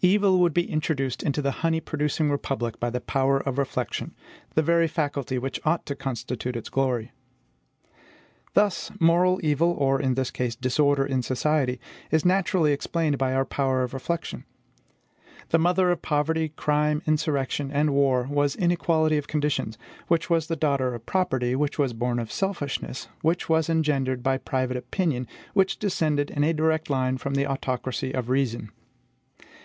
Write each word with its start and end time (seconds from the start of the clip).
Evil 0.00 0.38
would 0.38 0.54
be 0.54 0.70
introduced 0.70 1.24
into 1.24 1.42
the 1.42 1.50
honey 1.50 1.80
producing 1.80 2.30
republic 2.30 2.78
by 2.78 2.88
the 2.90 3.00
power 3.00 3.40
of 3.40 3.58
reflection, 3.58 4.14
the 4.54 4.62
very 4.62 4.86
faculty 4.86 5.36
which 5.36 5.58
ought 5.64 5.84
to 5.86 5.96
constitute 5.96 6.54
its 6.54 6.68
glory. 6.68 7.10
Thus, 8.54 8.92
moral 9.00 9.40
evil, 9.42 9.72
or, 9.72 10.00
in 10.00 10.14
this 10.14 10.30
case, 10.30 10.54
disorder 10.54 11.04
in 11.04 11.22
society, 11.24 11.80
is 12.12 12.24
naturally 12.24 12.70
explained 12.72 13.18
by 13.18 13.34
our 13.34 13.44
power 13.44 13.82
of 13.82 13.92
reflection. 13.92 14.44
The 15.48 15.58
mother 15.58 15.90
of 15.90 16.02
poverty, 16.02 16.50
crime, 16.50 17.02
insurrection, 17.04 17.72
and 17.72 17.90
war 17.92 18.28
was 18.30 18.54
inequality 18.54 19.18
of 19.18 19.26
conditions; 19.26 19.76
which 20.06 20.30
was 20.30 20.46
the 20.46 20.54
daughter 20.54 20.94
of 20.94 21.06
property, 21.06 21.56
which 21.56 21.76
was 21.80 21.92
born 21.92 22.20
of 22.20 22.30
selfishness, 22.30 23.08
which 23.22 23.48
was 23.48 23.68
engendered 23.68 24.22
by 24.22 24.38
private 24.38 24.76
opinion, 24.76 25.26
which 25.54 25.80
descended 25.80 26.30
in 26.30 26.44
a 26.44 26.54
direct 26.54 26.88
line 26.88 27.18
from 27.18 27.34
the 27.34 27.48
autocracy 27.50 28.12
of 28.14 28.28
reason. 28.28 28.70